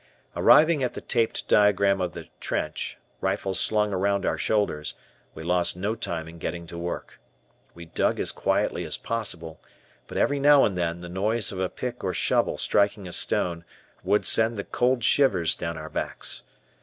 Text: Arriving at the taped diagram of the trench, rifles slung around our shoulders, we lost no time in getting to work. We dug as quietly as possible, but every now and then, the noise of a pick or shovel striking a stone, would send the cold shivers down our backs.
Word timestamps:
Arriving 0.35 0.81
at 0.81 0.95
the 0.95 0.99
taped 1.01 1.47
diagram 1.47 2.01
of 2.01 2.13
the 2.13 2.27
trench, 2.39 2.97
rifles 3.19 3.59
slung 3.59 3.93
around 3.93 4.25
our 4.25 4.35
shoulders, 4.35 4.95
we 5.35 5.43
lost 5.43 5.77
no 5.77 5.93
time 5.93 6.27
in 6.27 6.39
getting 6.39 6.65
to 6.65 6.75
work. 6.75 7.19
We 7.75 7.85
dug 7.85 8.19
as 8.19 8.31
quietly 8.31 8.83
as 8.83 8.97
possible, 8.97 9.61
but 10.07 10.17
every 10.17 10.39
now 10.39 10.65
and 10.65 10.75
then, 10.75 11.01
the 11.01 11.07
noise 11.09 11.51
of 11.51 11.59
a 11.59 11.69
pick 11.69 12.03
or 12.03 12.15
shovel 12.15 12.57
striking 12.57 13.07
a 13.07 13.13
stone, 13.13 13.63
would 14.03 14.25
send 14.25 14.57
the 14.57 14.63
cold 14.63 15.03
shivers 15.03 15.55
down 15.55 15.77
our 15.77 15.87
backs. 15.91 16.41